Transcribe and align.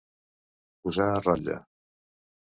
Posar 0.87 1.05
a 1.09 1.19
rotlle. 1.25 1.59